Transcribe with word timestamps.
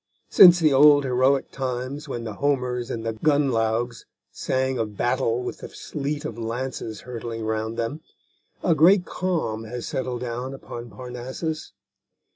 Since 0.29 0.59
the 0.59 0.73
old 0.73 1.03
heroic 1.03 1.51
times 1.51 2.09
when 2.09 2.23
the 2.23 2.33
Homers 2.33 2.89
and 2.89 3.05
the 3.05 3.13
Gunnlaugs 3.13 4.05
sang 4.31 4.79
of 4.79 4.97
battle 4.97 5.43
with 5.43 5.59
the 5.59 5.69
sleet 5.69 6.25
of 6.25 6.39
lances 6.39 7.01
hurtling 7.01 7.43
around 7.43 7.75
them, 7.75 8.01
a 8.63 8.73
great 8.73 9.05
calm 9.05 9.63
has 9.65 9.85
settled 9.85 10.21
down 10.21 10.55
upon 10.55 10.89
Parnassus. 10.89 11.73